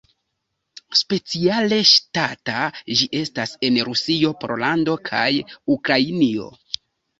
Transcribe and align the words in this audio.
Speciale 0.99 1.77
ŝtata 1.89 2.55
ĝi 3.01 3.09
estas 3.21 3.55
en 3.69 3.79
Rusio, 3.91 4.35
Pollando 4.47 4.99
kaj 5.13 5.29
Ukrainio. 5.79 6.53